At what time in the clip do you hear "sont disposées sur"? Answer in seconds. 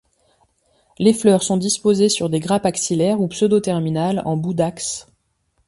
1.43-2.27